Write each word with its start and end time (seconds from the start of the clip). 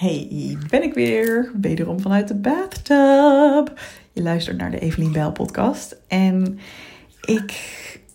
Hey, 0.00 0.58
ben 0.68 0.82
ik 0.82 0.94
weer. 0.94 1.52
Wederom 1.60 2.00
vanuit 2.00 2.28
de 2.28 2.34
bathtub. 2.34 3.80
Je 4.12 4.22
luistert 4.22 4.56
naar 4.56 4.70
de 4.70 4.78
Evelien 4.78 5.12
Bijl 5.12 5.32
podcast. 5.32 5.96
En 6.08 6.58
ik 7.24 7.52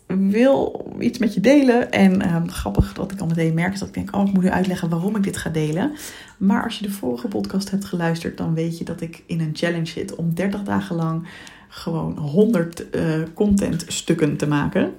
wil 0.07 0.85
iets 0.99 1.19
met 1.19 1.33
je 1.33 1.39
delen. 1.39 1.91
En 1.91 2.21
ehm, 2.21 2.47
grappig 2.47 2.93
dat 2.93 3.11
ik 3.11 3.19
al 3.19 3.27
meteen 3.27 3.53
merk 3.53 3.73
is 3.73 3.79
dat 3.79 3.87
ik 3.87 3.93
denk... 3.93 4.15
oh, 4.15 4.27
ik 4.27 4.33
moet 4.33 4.43
nu 4.43 4.49
uitleggen 4.49 4.89
waarom 4.89 5.15
ik 5.15 5.23
dit 5.23 5.37
ga 5.37 5.49
delen. 5.49 5.91
Maar 6.37 6.63
als 6.63 6.79
je 6.79 6.85
de 6.85 6.91
vorige 6.91 7.27
podcast 7.27 7.71
hebt 7.71 7.85
geluisterd... 7.85 8.37
dan 8.37 8.53
weet 8.53 8.77
je 8.77 8.83
dat 8.83 9.01
ik 9.01 9.23
in 9.25 9.39
een 9.39 9.55
challenge 9.55 9.85
zit 9.85 10.15
om 10.15 10.33
30 10.33 10.63
dagen 10.63 10.95
lang... 10.95 11.27
gewoon 11.69 12.17
100 12.17 12.95
uh, 12.95 13.23
contentstukken 13.33 14.37
te 14.37 14.47
maken. 14.47 14.93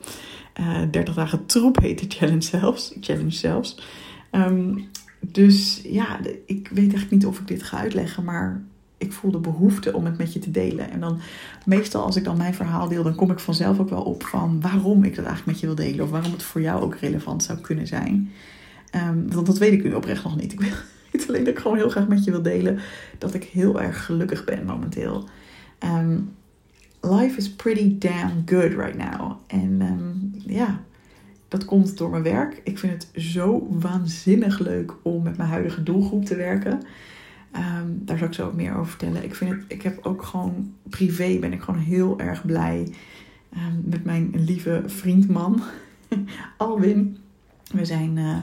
Uh, 0.61 0.83
30 0.91 1.15
dagen 1.15 1.47
troep 1.47 1.81
heet 1.81 1.99
de 1.99 2.17
challenge 2.17 2.43
zelfs. 2.43 2.97
Challenge 3.01 3.31
zelfs. 3.31 3.79
Um, 4.33 4.89
dus 5.21 5.81
ja, 5.85 6.19
ik 6.47 6.69
weet 6.69 6.77
eigenlijk 6.77 7.11
niet 7.11 7.27
of 7.27 7.39
ik 7.39 7.47
dit 7.47 7.63
ga 7.63 7.79
uitleggen, 7.79 8.25
maar 8.25 8.63
ik 8.99 9.13
voel 9.13 9.31
de 9.31 9.39
behoefte 9.39 9.93
om 9.93 10.05
het 10.05 10.19
met 10.19 10.33
je 10.33 10.39
te 10.39 10.51
delen. 10.51 10.91
En 10.91 11.01
dan 11.01 11.21
meestal 11.65 12.03
als 12.03 12.17
ik 12.17 12.25
dan 12.25 12.37
mijn 12.37 12.55
verhaal 12.55 12.89
deel, 12.89 13.03
dan 13.03 13.15
kom 13.15 13.31
ik 13.31 13.39
vanzelf 13.39 13.79
ook 13.79 13.91
wel 13.91 14.03
op 14.03 14.25
van 14.25 14.61
waarom 14.61 15.05
ik 15.05 15.15
dat 15.15 15.25
eigenlijk 15.25 15.47
met 15.47 15.61
je 15.61 15.67
wil 15.67 15.87
delen. 15.87 16.05
Of 16.05 16.11
waarom 16.11 16.33
het 16.33 16.43
voor 16.43 16.61
jou 16.61 16.83
ook 16.83 16.95
relevant 16.95 17.43
zou 17.43 17.59
kunnen 17.59 17.87
zijn. 17.87 18.31
Um, 18.95 19.33
want 19.33 19.47
dat 19.47 19.59
weet 19.59 19.73
ik 19.73 19.85
nu 19.85 19.93
oprecht 19.93 20.25
nog 20.25 20.37
niet. 20.37 20.53
Ik 20.53 20.61
weet 20.61 21.29
alleen 21.29 21.45
dat 21.45 21.55
ik 21.55 21.61
gewoon 21.61 21.77
heel 21.77 21.91
graag 21.91 22.09
met 22.09 22.25
je 22.25 22.31
wil 22.31 22.43
delen 22.43 22.79
dat 23.19 23.35
ik 23.35 23.45
heel 23.45 23.81
erg 23.81 24.05
gelukkig 24.05 24.45
ben 24.45 24.65
momenteel. 24.65 25.29
Um, 25.85 26.35
life 27.01 27.37
is 27.37 27.51
pretty 27.51 27.99
damn 27.99 28.43
good 28.45 28.73
right 28.73 28.97
now. 28.97 29.33
En 29.47 29.81
um, 29.83 30.35
ja, 30.47 30.81
dat 31.49 31.65
komt 31.65 31.99
door 31.99 32.11
mijn 32.11 32.23
werk. 32.23 32.61
Ik 32.65 32.79
vind 32.79 32.93
het 32.93 33.25
zo 33.25 33.67
waanzinnig 33.71 34.59
leuk 34.59 34.93
om 35.03 35.23
met 35.23 35.37
mijn 35.37 35.49
huidige 35.49 35.83
doelgroep 35.83 36.25
te 36.25 36.37
werken. 36.37 36.83
Um, 37.57 38.03
daar 38.05 38.19
zal 38.19 38.27
ik 38.27 38.33
zo 38.33 38.53
meer 38.55 38.75
over 38.75 38.87
vertellen. 38.87 39.25
Ik, 39.25 39.35
vind 39.35 39.51
het, 39.51 39.65
ik 39.69 39.83
heb 39.83 40.07
ook 40.07 40.23
gewoon 40.23 40.75
privé 40.83 41.39
ben 41.39 41.53
ik 41.53 41.63
gewoon 41.63 41.81
heel 41.81 42.21
erg 42.21 42.47
blij 42.47 42.93
um, 43.57 43.83
met 43.85 44.05
mijn 44.05 44.33
lieve 44.35 44.83
vriendman 44.87 45.63
Alwin. 46.57 47.17
We 47.73 47.85
zijn 47.85 48.17
uh, 48.17 48.37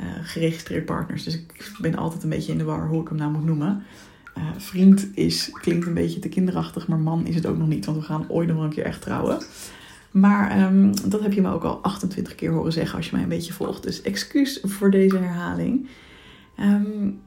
uh, 0.00 0.06
geregistreerd 0.22 0.84
partners, 0.84 1.24
dus 1.24 1.34
ik 1.34 1.70
ben 1.80 1.94
altijd 1.94 2.22
een 2.22 2.28
beetje 2.28 2.52
in 2.52 2.58
de 2.58 2.64
war 2.64 2.88
hoe 2.88 3.00
ik 3.00 3.08
hem 3.08 3.16
nou 3.18 3.32
moet 3.32 3.44
noemen. 3.44 3.82
Uh, 4.38 4.44
vriend 4.56 5.08
is, 5.14 5.50
klinkt 5.52 5.86
een 5.86 5.94
beetje 5.94 6.20
te 6.20 6.28
kinderachtig, 6.28 6.88
maar 6.88 6.98
man 6.98 7.26
is 7.26 7.34
het 7.34 7.46
ook 7.46 7.58
nog 7.58 7.68
niet, 7.68 7.84
want 7.84 7.98
we 7.98 8.04
gaan 8.04 8.28
ooit 8.28 8.48
nog 8.48 8.62
een 8.62 8.70
keer 8.70 8.84
echt 8.84 9.02
trouwen. 9.02 9.38
Maar 10.10 10.62
um, 10.62 10.92
dat 11.10 11.20
heb 11.20 11.32
je 11.32 11.40
me 11.40 11.52
ook 11.52 11.64
al 11.64 11.78
28 11.82 12.34
keer 12.34 12.50
horen 12.50 12.72
zeggen 12.72 12.96
als 12.96 13.06
je 13.06 13.12
mij 13.14 13.22
een 13.22 13.28
beetje 13.28 13.52
volgt. 13.52 13.82
Dus 13.82 14.02
excuus 14.02 14.60
voor 14.62 14.90
deze 14.90 15.16
herhaling. 15.16 15.88
Um, 16.60 17.20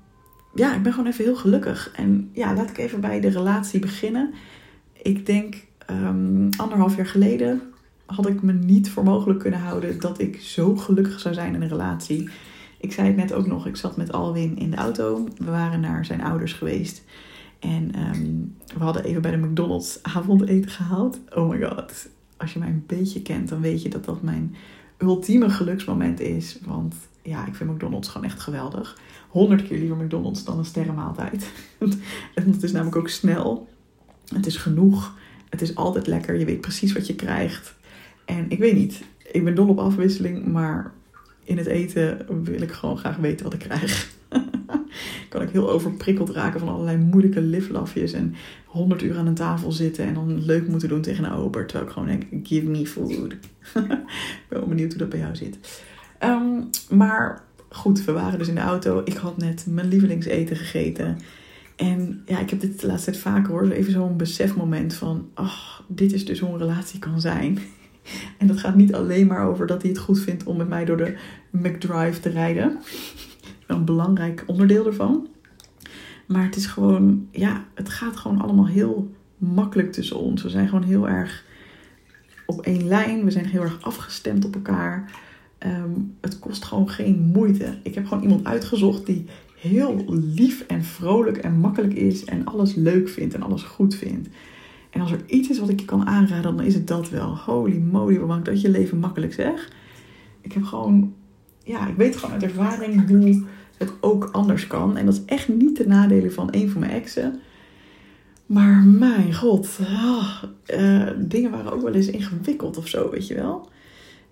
ja, 0.54 0.76
ik 0.76 0.84
ben 0.84 0.94
gewoon 0.94 1.08
even 1.08 1.24
heel 1.24 1.36
gelukkig. 1.36 1.92
En 1.96 2.30
ja, 2.34 2.54
laat 2.54 2.70
ik 2.70 2.78
even 2.78 3.02
bij 3.02 3.20
de 3.20 3.30
relatie 3.30 3.80
beginnen. 3.80 4.34
Ik 5.02 5.26
denk 5.26 5.56
um, 5.90 6.50
anderhalf 6.58 6.96
jaar 6.96 7.06
geleden 7.06 7.62
had 8.06 8.28
ik 8.28 8.42
me 8.42 8.54
niet 8.54 8.90
voor 8.90 9.04
mogelijk 9.04 9.40
kunnen 9.40 9.60
houden 9.60 10.00
dat 10.00 10.20
ik 10.20 10.42
zo 10.42 10.76
gelukkig 10.76 11.20
zou 11.20 11.34
zijn 11.34 11.56
in 11.56 11.62
een 11.62 11.68
relatie. 11.68 12.30
Ik 12.80 12.92
zei 12.92 13.08
het 13.08 13.16
net 13.16 13.34
ook 13.34 13.48
nog, 13.48 13.68
ik 13.68 13.76
zat 13.76 13.98
met 13.98 14.12
Alwin 14.12 14.58
in 14.58 14.72
de 14.72 14.78
auto. 14.78 15.28
We 15.38 15.52
waren 15.52 15.80
naar 15.80 16.06
zijn 16.06 16.24
ouders 16.24 16.54
geweest. 16.54 17.04
En 17.60 17.92
we 18.78 18.84
hadden 18.84 19.04
even 19.04 19.22
bij 19.22 19.32
de 19.32 19.38
McDonald's 19.38 20.00
avondeten 20.02 20.72
gehaald. 20.72 21.20
Oh 21.36 21.50
my 21.50 21.68
god 21.68 22.12
als 22.44 22.54
je 22.54 22.60
mij 22.60 22.68
een 22.68 22.84
beetje 22.88 23.22
kent, 23.22 23.50
dan 23.50 23.62
weet 23.62 23.82
je 23.82 23.90
dat 23.90 24.06
dat 24.06 24.22
mijn 24.22 24.56
ultieme 24.98 25.50
geluksmoment 25.50 26.20
is. 26.20 26.60
Want 26.66 26.96
ja, 27.22 27.46
ik 27.46 27.56
vind 27.56 27.72
McDonald's 27.72 28.08
gewoon 28.08 28.28
echt 28.28 28.40
geweldig. 28.40 28.98
Honderd 29.30 29.68
keer 29.68 29.80
liever 29.80 29.98
McDonald's 29.98 30.44
dan 30.44 30.58
een 30.58 30.66
sterrenmaaltijd. 30.66 31.52
en 32.36 32.52
het 32.52 32.64
is 32.64 32.72
namelijk 32.72 32.96
ook 32.96 33.10
snel. 33.10 33.68
Het 34.28 34.46
is 34.46 34.58
genoeg. 34.58 35.16
Het 35.50 35.62
is 35.62 35.76
altijd 35.76 36.08
lekker. 36.08 36.40
Je 36.40 36.46
weet 36.46 36.62
precies 36.62 36.94
wat 36.94 37.08
je 37.08 37.16
krijgt. 37.16 37.76
En 38.26 38.46
ik 38.50 38.60
weet 38.60 38.76
niet, 38.76 39.04
ik 39.32 39.44
ben 39.44 39.56
dol 39.56 39.68
op 39.68 39.80
afwisseling, 39.80 40.46
maar 40.46 40.92
in 41.44 41.58
het 41.58 41.68
eten 41.68 42.26
wil 42.44 42.62
ik 42.62 42.72
gewoon 42.72 42.98
graag 42.98 43.18
weten 43.18 43.44
wat 43.44 43.54
ik 43.54 43.60
krijg. 43.60 44.12
Kan 45.34 45.42
ik 45.42 45.50
heel 45.50 45.70
overprikkeld 45.70 46.30
raken 46.30 46.60
van 46.60 46.70
allerlei 46.70 46.98
moeilijke 46.98 47.42
liflafjes 47.42 48.14
en 48.14 48.36
100 48.66 49.02
uur 49.02 49.18
aan 49.18 49.28
een 49.28 49.34
tafel 49.34 49.72
zitten 49.72 50.06
en 50.06 50.14
dan 50.14 50.46
leuk 50.46 50.68
moeten 50.68 50.90
doen 50.90 51.02
tegen 51.02 51.24
een 51.24 51.34
ober. 51.34 51.66
Terwijl 51.66 51.88
ik 51.88 51.94
gewoon 51.94 52.08
denk, 52.08 52.48
give 52.48 52.66
me 52.66 52.88
food. 52.88 53.12
ik 53.74 54.48
ben 54.50 54.60
wel 54.60 54.68
benieuwd 54.68 54.90
hoe 54.90 55.00
dat 55.00 55.10
bij 55.10 55.20
jou 55.20 55.36
zit. 55.36 55.84
Um, 56.24 56.70
maar 56.90 57.44
goed, 57.70 58.06
we 58.06 58.12
waren 58.12 58.40
dus 58.40 58.48
in 58.48 58.56
de 58.56 58.62
auto. 58.62 59.02
Ik 59.06 59.16
had 59.16 59.38
net 59.38 59.66
mijn 59.70 59.88
lievelingseten 59.88 60.56
gegeten. 60.56 61.18
En 61.76 62.22
ja, 62.26 62.40
ik 62.40 62.50
heb 62.50 62.60
dit 62.60 62.80
de 62.80 62.88
laatste 62.88 63.12
tijd 63.12 63.24
vaker 63.24 63.52
hoor. 63.52 63.70
Even 63.70 63.94
zo'n 63.94 64.18
besefmoment 64.18 64.94
van, 64.94 65.30
ach, 65.34 65.84
dit 65.88 66.14
is 66.14 66.26
dus 66.26 66.40
hoe 66.40 66.50
een 66.50 66.58
relatie 66.58 67.00
kan 67.00 67.22
zijn. 67.22 67.60
En 68.38 68.48
dat 68.48 68.60
gaat 68.60 68.76
niet 68.76 68.94
alleen 68.94 69.28
maar 69.28 69.48
over 69.48 69.68
dat 69.68 69.82
hij 69.82 69.92
het 69.92 70.00
goed 70.00 70.20
vindt 70.20 70.44
om 70.44 70.58
met 70.58 70.68
mij 70.68 70.86
door 70.86 70.98
de 70.98 71.18
McDrive 71.52 72.20
te 72.20 72.30
rijden. 72.30 72.80
Een 73.68 73.86
belangrijk 73.86 74.44
onderdeel 74.48 74.86
ervan. 74.86 75.28
Maar 76.26 76.44
het 76.44 76.56
is 76.56 76.66
gewoon, 76.66 77.28
ja, 77.32 77.66
het 77.74 77.90
gaat 77.90 78.18
gewoon 78.18 78.42
allemaal 78.42 78.68
heel 78.68 79.12
makkelijk 79.38 79.92
tussen 79.92 80.20
ons. 80.20 80.44
We 80.44 80.50
zijn 80.50 80.68
gewoon 80.68 80.84
heel 80.84 81.10
erg 81.10 81.46
op 82.46 82.62
één 82.62 82.88
lijn. 82.88 83.24
We 83.24 83.32
zijn 83.32 83.46
heel 83.46 83.62
erg 83.62 83.82
afgestemd 83.82 84.46
op 84.46 84.56
elkaar. 84.56 85.12
Um, 85.66 86.16
het 86.22 86.40
kost 86.40 86.64
gewoon 86.64 86.90
geen 86.90 87.20
moeite. 87.34 87.78
Ik 87.84 87.96
heb 87.96 88.08
gewoon 88.08 88.24
iemand 88.24 88.46
uitgezocht 88.46 89.06
die 89.06 89.26
heel 89.60 90.04
lief 90.08 90.62
en 90.62 90.84
vrolijk 90.84 91.38
en 91.38 91.60
makkelijk 91.60 91.94
is. 91.94 92.26
En 92.26 92.46
alles 92.46 92.76
leuk 92.76 93.10
vindt 93.10 93.34
en 93.34 93.42
alles 93.42 93.64
goed 93.64 93.96
vindt. 93.96 94.30
En 94.90 95.02
als 95.02 95.12
er 95.12 95.22
iets 95.26 95.50
is 95.50 95.60
wat 95.60 95.70
ik 95.70 95.80
je 95.80 95.86
kan 95.86 96.06
aanraden, 96.06 96.56
dan 96.56 96.66
is 96.66 96.74
het 96.74 96.88
dat 96.88 97.10
wel. 97.10 97.38
Holy 97.38 97.78
moly, 97.78 98.20
wat 98.20 98.28
maakt 98.28 98.46
dat 98.46 98.62
je 98.62 98.70
leven 98.70 99.00
makkelijk 99.00 99.34
zeg. 99.34 99.72
Ik 100.42 100.52
heb 100.52 100.64
gewoon, 100.64 101.14
ja, 101.64 101.88
ik 101.88 101.96
weet 101.96 102.16
gewoon 102.16 102.34
uit 102.34 102.44
ervaring 102.44 103.08
hoe 103.08 103.44
het 103.78 103.94
ook 104.00 104.30
anders 104.32 104.68
kan. 104.68 104.98
En 104.98 105.06
dat 105.06 105.14
is 105.14 105.26
echt 105.26 105.48
niet 105.48 105.78
de 105.78 105.88
nadelen 105.88 106.34
van 106.34 106.48
een 106.52 106.70
van 106.70 106.80
mijn 106.80 106.92
exen. 106.92 107.40
Maar 108.46 108.84
mijn 108.84 109.34
god, 109.34 109.80
oh, 109.82 110.44
uh, 110.74 111.10
dingen 111.18 111.52
waren 111.52 111.72
ook 111.72 111.82
wel 111.82 111.94
eens 111.94 112.08
ingewikkeld 112.08 112.78
of 112.78 112.88
zo, 112.88 113.10
weet 113.10 113.28
je 113.28 113.36
wel. 113.36 113.70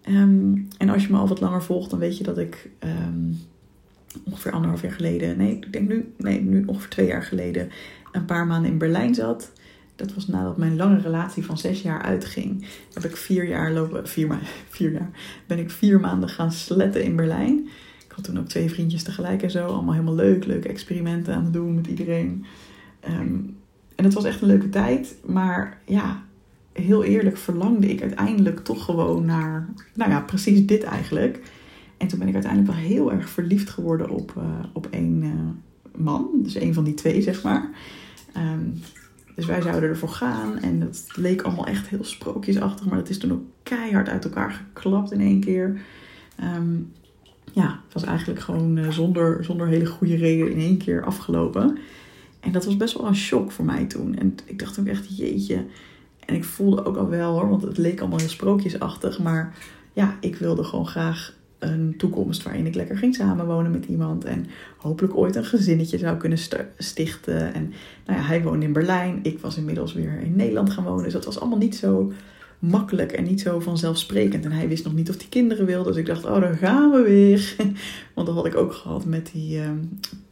Um, 0.09 0.67
en 0.77 0.89
als 0.89 1.05
je 1.05 1.11
me 1.11 1.17
al 1.17 1.27
wat 1.27 1.39
langer 1.39 1.63
volgt, 1.63 1.89
dan 1.89 1.99
weet 1.99 2.17
je 2.17 2.23
dat 2.23 2.37
ik 2.37 2.69
um, 2.79 3.39
ongeveer 4.23 4.51
anderhalf 4.51 4.81
jaar 4.81 4.91
geleden, 4.91 5.37
nee, 5.37 5.55
ik 5.55 5.73
denk 5.73 5.89
nu, 5.89 6.13
nee, 6.17 6.41
nu 6.41 6.63
ongeveer 6.65 6.89
twee 6.89 7.07
jaar 7.07 7.23
geleden, 7.23 7.69
een 8.11 8.25
paar 8.25 8.47
maanden 8.47 8.71
in 8.71 8.77
Berlijn 8.77 9.15
zat. 9.15 9.51
Dat 10.01 10.13
was 10.13 10.27
nadat 10.27 10.57
mijn 10.57 10.75
lange 10.75 10.99
relatie 10.99 11.45
van 11.45 11.57
zes 11.57 11.81
jaar 11.81 12.01
uitging. 12.01 12.65
Heb 12.93 13.03
ik 13.03 13.17
vier 13.17 13.47
jaar 13.47 13.71
lopen, 13.71 14.07
vier, 14.07 14.27
ma 14.27 14.39
vier 14.69 14.91
jaar, 14.91 15.09
ben 15.47 15.59
ik 15.59 15.71
vier 15.71 15.99
maanden 15.99 16.29
gaan 16.29 16.51
sletten 16.51 17.03
in 17.03 17.15
Berlijn. 17.15 17.69
Ik 18.05 18.11
had 18.15 18.23
toen 18.23 18.39
ook 18.39 18.47
twee 18.47 18.69
vriendjes 18.69 19.03
tegelijk 19.03 19.43
en 19.43 19.51
zo. 19.51 19.65
Allemaal 19.65 19.93
helemaal 19.93 20.15
leuk. 20.15 20.45
Leuke 20.45 20.67
experimenten 20.67 21.35
aan 21.35 21.43
het 21.43 21.53
doen 21.53 21.75
met 21.75 21.87
iedereen. 21.87 22.45
Um, 23.09 23.57
en 23.95 24.03
het 24.03 24.13
was 24.13 24.23
echt 24.23 24.41
een 24.41 24.47
leuke 24.47 24.69
tijd. 24.69 25.15
Maar 25.25 25.81
ja, 25.85 26.23
heel 26.73 27.03
eerlijk 27.03 27.37
verlangde 27.37 27.89
ik 27.89 28.01
uiteindelijk 28.01 28.59
toch 28.59 28.85
gewoon 28.85 29.25
naar... 29.25 29.73
Nou 29.93 30.11
ja, 30.11 30.21
precies 30.21 30.65
dit 30.65 30.83
eigenlijk. 30.83 31.41
En 31.97 32.07
toen 32.07 32.19
ben 32.19 32.27
ik 32.27 32.33
uiteindelijk 32.33 32.73
wel 32.73 32.81
heel 32.81 33.11
erg 33.11 33.29
verliefd 33.29 33.69
geworden 33.69 34.09
op, 34.09 34.33
uh, 34.37 34.43
op 34.73 34.87
één 34.89 35.23
uh, 35.23 35.31
man. 36.03 36.29
Dus 36.33 36.55
één 36.55 36.73
van 36.73 36.83
die 36.83 36.93
twee, 36.93 37.21
zeg 37.21 37.43
maar. 37.43 37.69
Um, 38.37 38.81
dus 39.35 39.45
wij 39.45 39.61
zouden 39.61 39.89
ervoor 39.89 40.09
gaan. 40.09 40.57
En 40.57 40.79
dat 40.79 41.07
leek 41.15 41.41
allemaal 41.41 41.65
echt 41.65 41.87
heel 41.87 42.03
sprookjesachtig. 42.03 42.85
Maar 42.85 42.97
dat 42.97 43.09
is 43.09 43.17
toen 43.17 43.31
ook 43.31 43.43
keihard 43.63 44.09
uit 44.09 44.23
elkaar 44.23 44.51
geklapt 44.73 45.11
in 45.11 45.21
één 45.21 45.39
keer. 45.39 45.81
Um, 46.43 46.91
ja, 47.53 47.79
het 47.83 47.93
was 47.93 48.03
eigenlijk 48.03 48.39
gewoon 48.39 48.77
uh, 48.77 48.89
zonder, 48.89 49.43
zonder 49.43 49.67
hele 49.67 49.85
goede 49.85 50.15
reden 50.15 50.51
in 50.51 50.59
één 50.59 50.77
keer 50.77 51.03
afgelopen. 51.03 51.77
En 52.39 52.51
dat 52.51 52.65
was 52.65 52.77
best 52.77 52.97
wel 52.97 53.07
een 53.07 53.15
shock 53.15 53.51
voor 53.51 53.65
mij 53.65 53.85
toen. 53.85 54.15
En 54.15 54.35
ik 54.45 54.59
dacht 54.59 54.79
ook 54.79 54.87
echt, 54.87 55.17
jeetje. 55.17 55.65
En 56.25 56.35
ik 56.35 56.43
voelde 56.43 56.85
ook 56.85 56.97
al 56.97 57.09
wel 57.09 57.39
hoor, 57.39 57.49
want 57.49 57.61
het 57.61 57.77
leek 57.77 57.99
allemaal 57.99 58.19
heel 58.19 58.29
sprookjesachtig. 58.29 59.19
Maar 59.19 59.55
ja, 59.93 60.17
ik 60.19 60.35
wilde 60.35 60.63
gewoon 60.63 60.87
graag 60.87 61.33
een 61.61 61.93
toekomst 61.97 62.43
waarin 62.43 62.65
ik 62.65 62.75
lekker 62.75 62.97
ging 62.97 63.15
samenwonen 63.15 63.71
met 63.71 63.85
iemand. 63.85 64.25
En 64.25 64.45
hopelijk 64.77 65.15
ooit 65.15 65.35
een 65.35 65.45
gezinnetje 65.45 65.97
zou 65.97 66.17
kunnen 66.17 66.39
stichten. 66.77 67.53
En 67.53 67.73
nou 68.05 68.19
ja, 68.19 68.25
hij 68.25 68.41
woonde 68.41 68.65
in 68.65 68.73
Berlijn. 68.73 69.19
Ik 69.23 69.39
was 69.39 69.57
inmiddels 69.57 69.93
weer 69.93 70.19
in 70.19 70.35
Nederland 70.35 70.69
gaan 70.69 70.83
wonen. 70.83 71.03
Dus 71.03 71.13
dat 71.13 71.25
was 71.25 71.39
allemaal 71.39 71.57
niet 71.57 71.75
zo 71.75 72.11
makkelijk 72.59 73.11
en 73.11 73.23
niet 73.23 73.41
zo 73.41 73.59
vanzelfsprekend. 73.59 74.45
En 74.45 74.51
hij 74.51 74.67
wist 74.67 74.83
nog 74.83 74.93
niet 74.93 75.09
of 75.09 75.17
hij 75.17 75.27
kinderen 75.29 75.65
wilde. 75.65 75.89
Dus 75.89 75.97
ik 75.97 76.05
dacht, 76.05 76.25
oh, 76.25 76.41
daar 76.41 76.55
gaan 76.55 76.91
we 76.91 77.01
weer. 77.01 77.55
Want 78.15 78.27
dat 78.27 78.35
had 78.35 78.45
ik 78.45 78.55
ook 78.55 78.73
gehad 78.73 79.05
met 79.05 79.29
die 79.33 79.57
uh, 79.57 79.69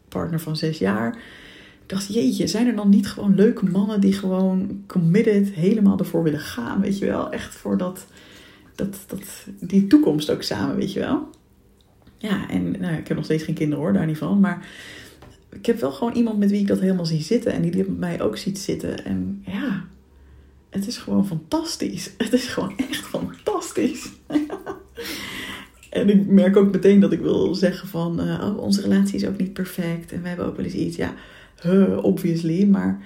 partner 0.07 0.39
van 0.39 0.55
zes 0.55 0.77
jaar. 0.77 1.15
Ik 1.81 1.95
dacht, 1.95 2.13
jeetje, 2.13 2.47
zijn 2.47 2.67
er 2.67 2.75
dan 2.75 2.89
niet 2.89 3.07
gewoon 3.07 3.35
leuke 3.35 3.65
mannen 3.65 4.01
die 4.01 4.13
gewoon 4.13 4.83
committed 4.87 5.49
helemaal 5.49 5.99
ervoor 5.99 6.23
willen 6.23 6.39
gaan? 6.39 6.81
Weet 6.81 6.97
je 6.97 7.05
wel, 7.05 7.31
echt 7.31 7.55
voor 7.55 7.77
dat, 7.77 8.05
dat, 8.79 9.03
dat, 9.07 9.45
die 9.59 9.87
toekomst 9.87 10.29
ook 10.29 10.43
samen, 10.43 10.75
weet 10.75 10.93
je 10.93 10.99
wel. 10.99 11.29
Ja, 12.17 12.49
en 12.49 12.71
nou, 12.71 12.95
ik 12.95 13.07
heb 13.07 13.17
nog 13.17 13.25
steeds 13.25 13.43
geen 13.43 13.55
kinderen 13.55 13.83
hoor, 13.83 13.93
daar 13.93 14.05
niet 14.05 14.17
van. 14.17 14.39
Maar 14.39 14.67
ik 15.51 15.65
heb 15.65 15.79
wel 15.79 15.91
gewoon 15.91 16.13
iemand 16.13 16.37
met 16.39 16.51
wie 16.51 16.59
ik 16.59 16.67
dat 16.67 16.79
helemaal 16.79 17.05
zie 17.05 17.21
zitten. 17.21 17.51
En 17.51 17.61
die 17.61 17.71
dit 17.71 17.87
met 17.87 17.97
mij 17.97 18.21
ook 18.21 18.37
ziet 18.37 18.59
zitten. 18.59 19.05
En 19.05 19.43
ja, 19.45 19.85
het 20.69 20.87
is 20.87 20.97
gewoon 20.97 21.27
fantastisch. 21.27 22.11
Het 22.17 22.33
is 22.33 22.47
gewoon 22.47 22.77
echt 22.77 23.05
fantastisch. 23.05 24.09
en 25.89 26.09
ik 26.09 26.25
merk 26.25 26.57
ook 26.57 26.71
meteen 26.71 26.99
dat 26.99 27.11
ik 27.11 27.19
wil 27.19 27.55
zeggen 27.55 27.87
van... 27.87 28.27
Uh, 28.27 28.43
oh, 28.43 28.57
onze 28.57 28.81
relatie 28.81 29.15
is 29.15 29.25
ook 29.25 29.37
niet 29.37 29.53
perfect. 29.53 30.11
En 30.11 30.21
we 30.21 30.27
hebben 30.27 30.45
ook 30.45 30.55
wel 30.55 30.65
eens 30.65 30.73
iets. 30.73 30.95
Ja, 30.95 31.13
obviously. 32.01 32.65
Maar 32.65 33.01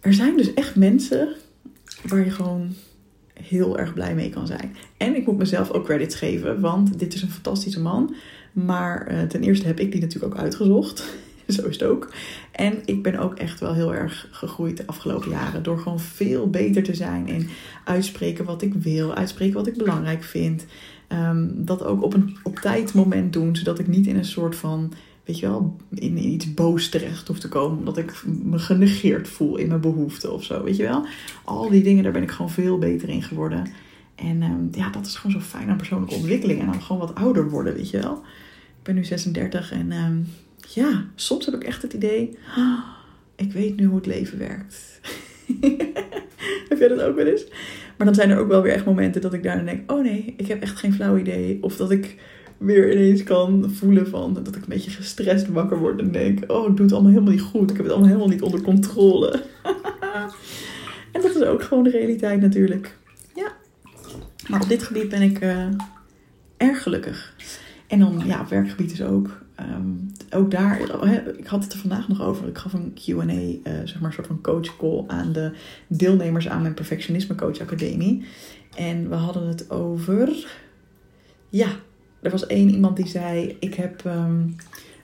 er 0.00 0.14
zijn 0.14 0.36
dus 0.36 0.54
echt 0.54 0.76
mensen 0.76 1.28
waar 2.06 2.24
je 2.24 2.30
gewoon 2.30 2.74
heel 3.34 3.78
erg 3.78 3.94
blij 3.94 4.14
mee 4.14 4.30
kan 4.30 4.46
zijn. 4.46 4.76
En 4.96 5.16
ik 5.16 5.26
moet 5.26 5.38
mezelf 5.38 5.70
ook 5.70 5.84
credits 5.84 6.14
geven, 6.14 6.60
want 6.60 6.98
dit 6.98 7.14
is 7.14 7.22
een 7.22 7.30
fantastische 7.30 7.80
man. 7.80 8.14
Maar 8.52 9.12
uh, 9.12 9.22
ten 9.22 9.42
eerste 9.42 9.66
heb 9.66 9.80
ik 9.80 9.92
die 9.92 10.00
natuurlijk 10.00 10.34
ook 10.34 10.40
uitgezocht. 10.40 11.04
Zo 11.48 11.66
is 11.66 11.78
het 11.78 11.88
ook. 11.88 12.12
En 12.52 12.78
ik 12.84 13.02
ben 13.02 13.18
ook 13.18 13.34
echt 13.34 13.60
wel 13.60 13.74
heel 13.74 13.94
erg 13.94 14.28
gegroeid 14.30 14.76
de 14.76 14.86
afgelopen 14.86 15.30
jaren. 15.30 15.62
Door 15.62 15.78
gewoon 15.78 16.00
veel 16.00 16.50
beter 16.50 16.82
te 16.82 16.94
zijn 16.94 17.28
in 17.28 17.48
uitspreken 17.84 18.44
wat 18.44 18.62
ik 18.62 18.74
wil. 18.74 19.14
Uitspreken 19.14 19.54
wat 19.54 19.66
ik 19.66 19.76
belangrijk 19.76 20.22
vind. 20.22 20.66
Um, 21.08 21.64
dat 21.64 21.84
ook 21.84 22.02
op 22.02 22.14
een 22.14 22.36
op 22.42 22.58
tijd 22.58 22.94
moment 22.94 23.32
doen. 23.32 23.56
Zodat 23.56 23.78
ik 23.78 23.86
niet 23.86 24.06
in 24.06 24.16
een 24.16 24.24
soort 24.24 24.56
van, 24.56 24.92
weet 25.24 25.38
je 25.38 25.46
wel, 25.46 25.76
in, 25.94 26.18
iets 26.18 26.54
boos 26.54 26.88
terecht 26.88 27.28
hoef 27.28 27.38
te 27.38 27.48
komen. 27.48 27.78
Omdat 27.78 27.98
ik 27.98 28.22
me 28.26 28.58
genegeerd 28.58 29.28
voel 29.28 29.56
in 29.56 29.68
mijn 29.68 29.80
behoeften 29.80 30.32
of 30.32 30.44
zo. 30.44 30.62
Weet 30.62 30.76
je 30.76 30.82
wel. 30.82 31.06
Al 31.44 31.68
die 31.68 31.82
dingen, 31.82 32.02
daar 32.02 32.12
ben 32.12 32.22
ik 32.22 32.30
gewoon 32.30 32.50
veel 32.50 32.78
beter 32.78 33.08
in 33.08 33.22
geworden. 33.22 33.66
En 34.14 34.42
um, 34.42 34.68
ja, 34.72 34.90
dat 34.90 35.06
is 35.06 35.16
gewoon 35.16 35.40
zo 35.40 35.46
fijn 35.46 35.68
aan 35.68 35.76
persoonlijke 35.76 36.14
ontwikkeling. 36.14 36.60
En 36.60 36.66
dan 36.66 36.82
gewoon 36.82 37.00
wat 37.00 37.14
ouder 37.14 37.50
worden, 37.50 37.74
weet 37.74 37.90
je 37.90 38.00
wel. 38.00 38.14
Ik 38.78 38.82
ben 38.82 38.94
nu 38.94 39.04
36 39.04 39.72
en 39.72 39.92
um, 39.92 40.26
ja, 40.68 41.04
soms 41.14 41.44
heb 41.44 41.54
ik 41.54 41.64
echt 41.64 41.82
het 41.82 41.92
idee, 41.92 42.38
oh, 42.56 42.78
ik 43.36 43.52
weet 43.52 43.76
nu 43.76 43.84
hoe 43.84 43.96
het 43.96 44.06
leven 44.06 44.38
werkt. 44.38 45.00
heb 46.68 46.78
jij 46.78 46.88
dat 46.88 47.00
ook 47.00 47.16
wel 47.16 47.26
eens? 47.26 47.44
Maar 47.96 48.06
dan 48.06 48.14
zijn 48.14 48.30
er 48.30 48.38
ook 48.38 48.48
wel 48.48 48.62
weer 48.62 48.72
echt 48.72 48.84
momenten 48.84 49.20
dat 49.20 49.34
ik 49.34 49.42
daar 49.42 49.64
denk, 49.64 49.92
oh 49.92 50.02
nee, 50.02 50.34
ik 50.36 50.46
heb 50.46 50.62
echt 50.62 50.78
geen 50.78 50.92
flauw 50.92 51.16
idee. 51.16 51.58
Of 51.60 51.76
dat 51.76 51.90
ik 51.90 52.16
weer 52.58 52.92
ineens 52.92 53.22
kan 53.22 53.70
voelen 53.70 54.08
van 54.08 54.34
dat 54.34 54.56
ik 54.56 54.62
een 54.62 54.68
beetje 54.68 54.90
gestrest 54.90 55.48
wakker 55.48 55.78
word 55.78 56.00
en 56.00 56.12
denk, 56.12 56.52
oh, 56.52 56.68
ik 56.70 56.76
doe 56.76 56.86
het 56.86 56.94
allemaal 56.94 57.12
helemaal 57.12 57.32
niet 57.32 57.42
goed. 57.42 57.70
Ik 57.70 57.76
heb 57.76 57.84
het 57.84 57.94
allemaal 57.94 58.10
helemaal 58.10 58.32
niet 58.32 58.42
onder 58.42 58.62
controle. 58.62 59.42
en 61.12 61.20
dat 61.22 61.34
is 61.34 61.42
ook 61.42 61.62
gewoon 61.62 61.84
de 61.84 61.90
realiteit 61.90 62.40
natuurlijk. 62.40 62.96
Ja. 63.34 63.52
Maar 64.48 64.62
op 64.62 64.68
dit 64.68 64.82
gebied 64.82 65.08
ben 65.08 65.22
ik 65.22 65.40
uh, 65.42 65.66
erg 66.56 66.82
gelukkig. 66.82 67.34
En 67.86 67.98
dan, 67.98 68.22
ja, 68.26 68.40
op 68.40 68.48
werkgebied 68.48 68.92
is 68.92 69.02
ook. 69.02 69.42
Um, 69.60 70.12
ook 70.30 70.50
daar, 70.50 70.80
ik 71.38 71.46
had 71.46 71.64
het 71.64 71.72
er 71.72 71.78
vandaag 71.78 72.08
nog 72.08 72.22
over. 72.22 72.48
Ik 72.48 72.58
gaf 72.58 72.72
een 72.72 72.94
QA, 72.94 73.24
uh, 73.24 73.56
zeg 73.62 74.00
maar, 74.00 74.08
een 74.08 74.12
soort 74.12 74.26
van 74.26 74.40
coach 74.40 74.76
call 74.76 75.04
aan 75.06 75.32
de 75.32 75.52
deelnemers 75.86 76.48
aan 76.48 76.62
mijn 76.62 76.74
Perfectionisme 76.74 77.34
Coach 77.34 77.60
Academie. 77.60 78.24
En 78.76 79.08
we 79.08 79.14
hadden 79.14 79.46
het 79.48 79.70
over. 79.70 80.46
Ja, 81.48 81.68
er 82.24 82.30
was 82.30 82.46
één 82.46 82.70
iemand 82.70 82.96
die 82.96 83.06
zei: 83.08 83.56
Ik 83.60 83.74
heb 83.74 84.04
um, 84.04 84.56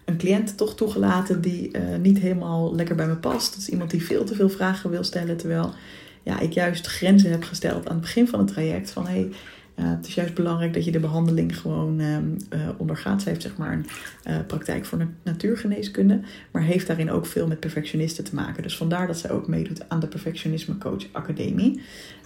een 0.04 0.16
cliënt 0.16 0.56
toch 0.56 0.74
toegelaten 0.74 1.40
die 1.40 1.70
uh, 1.72 1.96
niet 2.02 2.18
helemaal 2.18 2.74
lekker 2.74 2.94
bij 2.94 3.06
me 3.06 3.16
past. 3.16 3.50
Dat 3.52 3.60
is 3.60 3.68
iemand 3.68 3.90
die 3.90 4.04
veel 4.04 4.24
te 4.24 4.34
veel 4.34 4.48
vragen 4.48 4.90
wil 4.90 5.04
stellen. 5.04 5.36
Terwijl 5.36 5.74
ja, 6.22 6.40
ik 6.40 6.52
juist 6.52 6.86
grenzen 6.86 7.30
heb 7.30 7.42
gesteld 7.42 7.88
aan 7.88 7.92
het 7.92 8.00
begin 8.00 8.28
van 8.28 8.38
het 8.38 8.48
traject. 8.48 8.90
Van 8.90 9.06
hey, 9.06 9.28
uh, 9.80 9.90
het 9.90 10.06
is 10.06 10.14
juist 10.14 10.34
belangrijk 10.34 10.74
dat 10.74 10.84
je 10.84 10.90
de 10.90 11.00
behandeling 11.00 11.58
gewoon 11.58 12.00
uh, 12.00 12.18
ondergaat. 12.76 13.22
Ze 13.22 13.28
heeft 13.28 13.42
zeg 13.42 13.56
maar 13.56 13.72
een 13.72 13.86
uh, 14.28 14.46
praktijk 14.46 14.84
voor 14.84 15.06
natuurgeneeskunde, 15.22 16.20
maar 16.50 16.62
heeft 16.62 16.86
daarin 16.86 17.10
ook 17.10 17.26
veel 17.26 17.46
met 17.46 17.60
perfectionisten 17.60 18.24
te 18.24 18.34
maken. 18.34 18.62
Dus 18.62 18.76
vandaar 18.76 19.06
dat 19.06 19.18
zij 19.18 19.30
ook 19.30 19.48
meedoet 19.48 19.88
aan 19.88 20.00
de 20.00 20.06
Perfectionisme 20.06 20.78
Coach 20.78 21.04
Academie. 21.12 21.80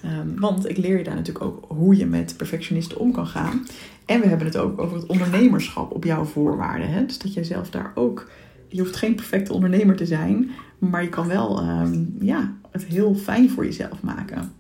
Um, 0.05 0.41
want 0.41 0.69
ik 0.69 0.77
leer 0.77 0.99
je 0.99 1.05
daar 1.05 1.15
natuurlijk 1.15 1.45
ook 1.45 1.65
hoe 1.69 1.97
je 1.97 2.07
met 2.07 2.37
perfectionisten 2.37 2.99
om 2.99 3.13
kan 3.13 3.27
gaan. 3.27 3.67
En 4.07 4.21
we 4.21 4.27
hebben 4.27 4.47
het 4.47 4.57
ook 4.57 4.81
over 4.81 4.97
het 4.97 5.07
ondernemerschap 5.07 5.93
op 5.93 6.05
jouw 6.05 6.25
voorwaarden. 6.25 6.89
Hè? 6.89 7.07
Dus 7.07 7.19
dat 7.19 7.35
jij 7.35 7.45
zelf 7.45 7.71
daar 7.71 7.93
ook. 7.95 8.31
Je 8.69 8.81
hoeft 8.81 8.97
geen 8.97 9.15
perfecte 9.15 9.53
ondernemer 9.53 9.97
te 9.97 10.07
zijn, 10.07 10.51
maar 10.79 11.03
je 11.03 11.09
kan 11.09 11.29
wel 11.29 11.69
um, 11.69 12.17
ja, 12.21 12.53
het 12.71 12.85
heel 12.85 13.15
fijn 13.15 13.51
voor 13.51 13.65
jezelf 13.65 14.03
maken. 14.03 14.53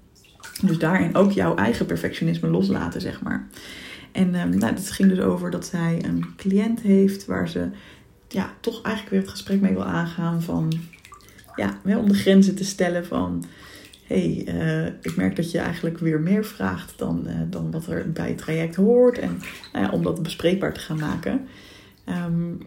Dus 0.67 0.79
daarin 0.79 1.15
ook 1.15 1.33
jouw 1.33 1.55
eigen 1.55 1.87
perfectionisme 1.87 2.49
loslaten, 2.49 3.01
zeg 3.01 3.23
maar. 3.23 3.49
En 4.13 4.35
um, 4.35 4.59
nou, 4.59 4.75
het 4.75 4.91
ging 4.91 5.09
dus 5.09 5.21
over 5.21 5.51
dat 5.51 5.67
zij 5.67 6.05
een 6.05 6.25
cliënt 6.37 6.81
heeft 6.81 7.27
waar 7.27 7.49
ze 7.49 7.69
ja, 8.29 8.51
toch 8.61 8.83
eigenlijk 8.83 9.11
weer 9.11 9.21
het 9.21 9.31
gesprek 9.31 9.61
mee 9.61 9.73
wil 9.73 9.85
aangaan 9.85 10.43
van 10.43 10.73
ja, 11.57 11.79
om 11.85 12.09
de 12.09 12.15
grenzen 12.15 12.55
te 12.55 12.65
stellen 12.65 13.07
van 13.07 13.45
hey, 14.07 14.47
uh, 14.49 14.87
ik 14.87 15.17
merk 15.17 15.37
dat 15.37 15.51
je 15.51 15.59
eigenlijk 15.59 15.99
weer 15.99 16.21
meer 16.21 16.45
vraagt 16.45 16.99
dan, 16.99 17.25
uh, 17.27 17.35
dan 17.51 17.71
wat 17.71 17.87
er 17.87 18.13
bij 18.13 18.29
het 18.29 18.39
traject 18.39 18.75
hoort. 18.75 19.19
En 19.19 19.41
nou 19.73 19.85
ja, 19.85 19.91
om 19.91 20.03
dat 20.03 20.23
bespreekbaar 20.23 20.75
te 20.75 20.81
gaan 20.81 20.99
maken. 20.99 21.47
Um, 22.09 22.59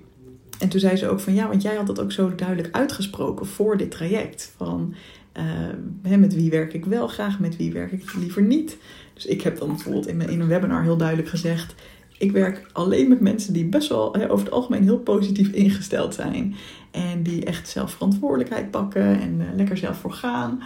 en 0.59 0.69
toen 0.69 0.79
zei 0.79 0.95
ze 0.95 1.07
ook 1.07 1.19
van 1.19 1.33
ja, 1.33 1.47
want 1.47 1.61
jij 1.61 1.75
had 1.75 1.87
dat 1.87 1.99
ook 1.99 2.11
zo 2.11 2.35
duidelijk 2.35 2.75
uitgesproken 2.75 3.45
voor 3.45 3.77
dit 3.77 3.91
traject. 3.91 4.53
Van 4.55 4.95
uh, 5.37 6.17
met 6.17 6.35
wie 6.35 6.49
werk 6.49 6.73
ik 6.73 6.85
wel 6.85 7.07
graag, 7.07 7.39
met 7.39 7.57
wie 7.57 7.73
werk 7.73 7.91
ik 7.91 8.13
liever 8.13 8.41
niet. 8.41 8.77
Dus 9.13 9.25
ik 9.25 9.41
heb 9.41 9.57
dan 9.57 9.67
bijvoorbeeld 9.67 10.07
in, 10.07 10.21
in 10.21 10.39
een 10.39 10.47
webinar 10.47 10.83
heel 10.83 10.97
duidelijk 10.97 11.29
gezegd: 11.29 11.75
ik 12.17 12.31
werk 12.31 12.69
alleen 12.73 13.09
met 13.09 13.19
mensen 13.19 13.53
die 13.53 13.65
best 13.65 13.89
wel 13.89 14.15
over 14.15 14.45
het 14.45 14.51
algemeen 14.51 14.83
heel 14.83 14.99
positief 14.99 15.51
ingesteld 15.51 16.13
zijn. 16.13 16.55
En 16.91 17.23
die 17.23 17.45
echt 17.45 17.69
zelf 17.69 17.91
verantwoordelijkheid 17.91 18.71
pakken 18.71 19.21
en 19.21 19.39
uh, 19.39 19.45
lekker 19.55 19.77
zelf 19.77 19.97
voor 19.97 20.13
gaan. 20.13 20.61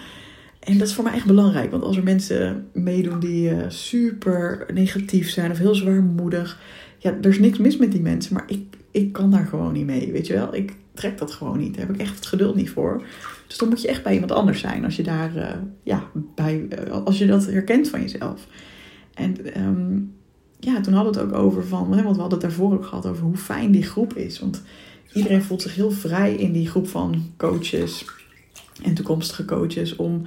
En 0.59 0.77
dat 0.77 0.87
is 0.87 0.93
voor 0.93 1.03
mij 1.03 1.13
echt 1.13 1.25
belangrijk, 1.25 1.71
want 1.71 1.83
als 1.83 1.97
er 1.97 2.03
mensen 2.03 2.67
meedoen 2.73 3.19
die 3.19 3.49
uh, 3.49 3.57
super 3.67 4.65
negatief 4.73 5.29
zijn 5.29 5.51
of 5.51 5.57
heel 5.57 5.75
zwaarmoedig, 5.75 6.59
ja, 6.97 7.17
er 7.21 7.29
is 7.29 7.39
niks 7.39 7.57
mis 7.57 7.77
met 7.77 7.91
die 7.91 8.01
mensen, 8.01 8.33
maar 8.33 8.43
ik, 8.47 8.77
ik 8.91 9.11
kan 9.11 9.31
daar 9.31 9.45
gewoon 9.45 9.73
niet 9.73 9.85
mee, 9.85 10.11
weet 10.11 10.27
je 10.27 10.33
wel. 10.33 10.55
Ik 10.55 10.73
trek 10.93 11.17
dat 11.17 11.31
gewoon 11.31 11.57
niet, 11.57 11.75
daar 11.75 11.85
heb 11.85 11.95
ik 11.95 12.01
echt 12.01 12.15
het 12.15 12.25
geduld 12.25 12.55
niet 12.55 12.69
voor. 12.69 13.03
Dus 13.51 13.59
dan 13.59 13.69
moet 13.69 13.81
je 13.81 13.87
echt 13.87 14.03
bij 14.03 14.13
iemand 14.13 14.31
anders 14.31 14.59
zijn 14.59 14.85
als 14.85 14.95
je 14.95 15.03
daar, 15.03 15.35
uh, 15.35 15.49
ja, 15.83 16.03
bij, 16.35 16.67
uh, 16.87 17.05
als 17.05 17.17
je 17.17 17.25
dat 17.25 17.45
herkent 17.45 17.89
van 17.89 18.01
jezelf. 18.01 18.47
En 19.13 19.61
um, 19.61 20.13
ja, 20.59 20.81
toen 20.81 20.93
hadden 20.93 21.13
we 21.13 21.19
het 21.19 21.29
ook 21.29 21.37
over 21.37 21.65
van, 21.65 21.89
want 21.89 22.01
we 22.01 22.07
hadden 22.07 22.29
het 22.29 22.41
daarvoor 22.41 22.73
ook 22.73 22.85
gehad 22.85 23.05
over 23.05 23.23
hoe 23.23 23.37
fijn 23.37 23.71
die 23.71 23.83
groep 23.83 24.13
is. 24.13 24.39
Want 24.39 24.61
iedereen 25.13 25.41
voelt 25.41 25.61
zich 25.61 25.75
heel 25.75 25.91
vrij 25.91 26.35
in 26.35 26.51
die 26.51 26.69
groep 26.69 26.87
van 26.87 27.31
coaches 27.37 28.05
en 28.83 28.93
toekomstige 28.93 29.45
coaches 29.45 29.95
om 29.95 30.25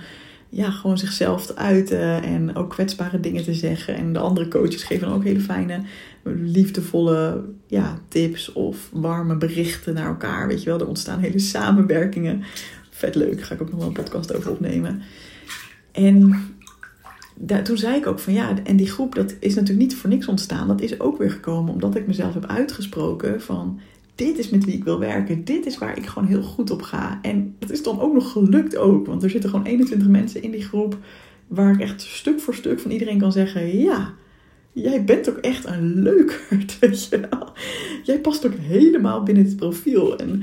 ja, 0.48 0.70
gewoon 0.70 0.98
zichzelf 0.98 1.46
te 1.46 1.56
uiten 1.56 2.22
en 2.22 2.56
ook 2.56 2.70
kwetsbare 2.70 3.20
dingen 3.20 3.42
te 3.42 3.54
zeggen. 3.54 3.94
En 3.94 4.12
de 4.12 4.18
andere 4.18 4.48
coaches 4.48 4.82
geven 4.82 5.08
dan 5.08 5.16
ook 5.16 5.24
hele 5.24 5.40
fijne, 5.40 5.80
liefdevolle 6.24 7.44
ja, 7.66 7.98
tips 8.08 8.52
of 8.52 8.88
warme 8.92 9.36
berichten 9.36 9.94
naar 9.94 10.06
elkaar. 10.06 10.48
Weet 10.48 10.62
je 10.62 10.70
wel, 10.70 10.80
er 10.80 10.88
ontstaan 10.88 11.20
hele 11.20 11.38
samenwerkingen. 11.38 12.42
Vet 12.96 13.14
leuk, 13.14 13.42
ga 13.42 13.54
ik 13.54 13.62
ook 13.62 13.70
nog 13.70 13.78
wel 13.78 13.88
een 13.88 13.92
podcast 13.92 14.34
over 14.34 14.50
opnemen. 14.50 15.02
En 15.92 16.40
toen 17.62 17.76
zei 17.76 17.96
ik 17.96 18.06
ook 18.06 18.18
van 18.18 18.32
ja, 18.32 18.54
en 18.64 18.76
die 18.76 18.90
groep 18.90 19.14
dat 19.14 19.34
is 19.38 19.54
natuurlijk 19.54 19.86
niet 19.86 19.96
voor 19.96 20.10
niks 20.10 20.26
ontstaan. 20.26 20.68
Dat 20.68 20.80
is 20.80 21.00
ook 21.00 21.18
weer 21.18 21.30
gekomen 21.30 21.72
omdat 21.72 21.96
ik 21.96 22.06
mezelf 22.06 22.34
heb 22.34 22.46
uitgesproken 22.46 23.42
van 23.42 23.80
dit 24.14 24.38
is 24.38 24.50
met 24.50 24.64
wie 24.64 24.74
ik 24.74 24.84
wil 24.84 24.98
werken. 24.98 25.44
Dit 25.44 25.66
is 25.66 25.78
waar 25.78 25.96
ik 25.96 26.06
gewoon 26.06 26.28
heel 26.28 26.42
goed 26.42 26.70
op 26.70 26.82
ga. 26.82 27.18
En 27.22 27.54
dat 27.58 27.70
is 27.70 27.82
dan 27.82 28.00
ook 28.00 28.12
nog 28.12 28.32
gelukt 28.32 28.76
ook. 28.76 29.06
Want 29.06 29.22
er 29.22 29.30
zitten 29.30 29.50
gewoon 29.50 29.66
21 29.66 30.08
mensen 30.08 30.42
in 30.42 30.50
die 30.50 30.64
groep. 30.64 30.98
Waar 31.46 31.72
ik 31.72 31.80
echt 31.80 32.02
stuk 32.02 32.40
voor 32.40 32.54
stuk 32.54 32.80
van 32.80 32.90
iedereen 32.90 33.18
kan 33.18 33.32
zeggen: 33.32 33.78
Ja, 33.78 34.12
jij 34.72 35.04
bent 35.04 35.30
ook 35.30 35.36
echt 35.36 35.66
een 35.66 36.02
leukerd. 36.02 36.76
Weet 36.80 37.08
je 37.08 37.20
wel. 37.30 37.52
Jij 38.02 38.20
past 38.20 38.46
ook 38.46 38.54
helemaal 38.54 39.22
binnen 39.22 39.44
het 39.44 39.56
profiel. 39.56 40.18
En 40.18 40.42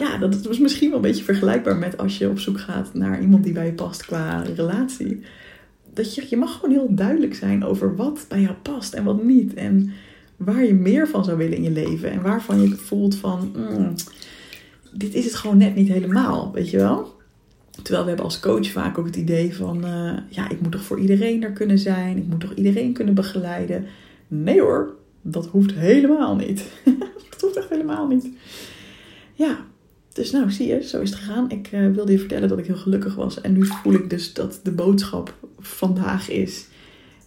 ja, 0.00 0.18
dat 0.18 0.42
was 0.42 0.58
misschien 0.58 0.88
wel 0.88 0.96
een 0.96 1.02
beetje 1.02 1.24
vergelijkbaar 1.24 1.76
met 1.76 1.98
als 1.98 2.18
je 2.18 2.28
op 2.28 2.38
zoek 2.38 2.60
gaat 2.60 2.94
naar 2.94 3.20
iemand 3.20 3.44
die 3.44 3.52
bij 3.52 3.66
je 3.66 3.72
past 3.72 4.04
qua 4.04 4.42
relatie. 4.42 5.20
Dat 5.94 6.14
je, 6.14 6.26
je 6.28 6.36
mag 6.36 6.54
gewoon 6.54 6.70
heel 6.70 6.94
duidelijk 6.94 7.34
zijn 7.34 7.64
over 7.64 7.96
wat 7.96 8.26
bij 8.28 8.40
jou 8.40 8.54
past 8.62 8.94
en 8.94 9.04
wat 9.04 9.22
niet. 9.24 9.54
En 9.54 9.92
waar 10.36 10.64
je 10.64 10.74
meer 10.74 11.08
van 11.08 11.24
zou 11.24 11.36
willen 11.36 11.56
in 11.56 11.62
je 11.62 11.70
leven. 11.70 12.10
En 12.10 12.22
waarvan 12.22 12.60
je 12.60 12.68
voelt 12.68 13.14
van, 13.14 13.52
mm, 13.56 13.94
dit 14.92 15.14
is 15.14 15.24
het 15.24 15.34
gewoon 15.34 15.56
net 15.56 15.74
niet 15.74 15.88
helemaal, 15.88 16.52
weet 16.52 16.70
je 16.70 16.76
wel? 16.76 17.18
Terwijl 17.70 18.02
we 18.02 18.08
hebben 18.08 18.26
als 18.26 18.40
coach 18.40 18.70
vaak 18.70 18.98
ook 18.98 19.06
het 19.06 19.16
idee 19.16 19.54
van, 19.54 19.84
uh, 19.84 20.12
ja, 20.28 20.50
ik 20.50 20.60
moet 20.60 20.72
toch 20.72 20.82
voor 20.82 21.00
iedereen 21.00 21.42
er 21.42 21.52
kunnen 21.52 21.78
zijn. 21.78 22.16
Ik 22.16 22.26
moet 22.26 22.40
toch 22.40 22.54
iedereen 22.54 22.92
kunnen 22.92 23.14
begeleiden. 23.14 23.86
Nee 24.28 24.60
hoor, 24.60 24.94
dat 25.22 25.46
hoeft 25.46 25.72
helemaal 25.72 26.36
niet. 26.36 26.64
dat 27.30 27.40
hoeft 27.40 27.56
echt 27.56 27.68
helemaal 27.68 28.06
niet. 28.06 28.28
Ja, 29.34 29.58
dus 30.12 30.30
nou, 30.30 30.50
zie 30.50 30.66
je, 30.66 30.82
zo 30.82 31.00
is 31.00 31.10
het 31.10 31.18
gegaan. 31.18 31.50
Ik 31.50 31.72
uh, 31.72 31.94
wilde 31.94 32.12
je 32.12 32.18
vertellen 32.18 32.48
dat 32.48 32.58
ik 32.58 32.66
heel 32.66 32.76
gelukkig 32.76 33.14
was. 33.14 33.40
En 33.40 33.52
nu 33.52 33.66
voel 33.66 33.92
ik 33.92 34.10
dus 34.10 34.32
dat 34.32 34.60
de 34.62 34.72
boodschap 34.72 35.34
vandaag 35.58 36.30
is 36.30 36.68